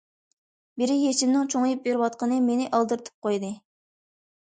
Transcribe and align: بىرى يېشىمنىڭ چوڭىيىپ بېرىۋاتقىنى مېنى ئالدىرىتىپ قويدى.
بىرى 0.81 0.95
يېشىمنىڭ 1.01 1.53
چوڭىيىپ 1.55 1.85
بېرىۋاتقىنى 1.85 2.43
مېنى 2.49 2.69
ئالدىرىتىپ 2.75 3.25
قويدى. 3.31 3.57